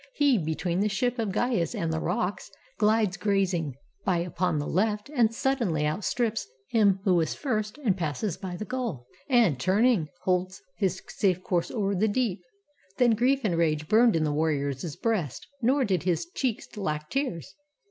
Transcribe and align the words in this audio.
He, 0.15 0.39
between 0.39 0.79
the 0.79 0.89
ship 0.89 1.19
Of 1.19 1.29
Gyas 1.29 1.75
and 1.79 1.93
the 1.93 1.99
rocks, 1.99 2.49
ghdes 2.79 3.19
grazing 3.19 3.75
by 4.03 4.17
Upon 4.17 4.57
the 4.57 4.65
left, 4.65 5.09
and 5.11 5.31
suddenly 5.31 5.85
outstrips 5.85 6.47
237 6.71 6.79
ROME 6.79 6.81
Him 6.81 7.01
who 7.03 7.13
was 7.19 7.35
first, 7.35 7.77
and 7.85 7.95
passes 7.95 8.35
by 8.35 8.55
the 8.57 8.65
goal; 8.65 9.05
And, 9.29 9.59
turning, 9.59 10.09
holds 10.23 10.59
his 10.75 11.03
safe 11.07 11.43
course 11.43 11.69
o'er 11.69 11.93
the 11.93 12.07
deep. 12.07 12.41
Then 12.97 13.11
grief 13.11 13.41
and 13.43 13.55
rage 13.55 13.87
burned 13.87 14.15
in 14.15 14.23
the 14.23 14.33
warrior's 14.33 14.95
breast, 14.95 15.45
Nor 15.61 15.85
did 15.85 16.01
his 16.01 16.25
cheeks 16.25 16.75
lack 16.77 17.11
tears. 17.11 17.53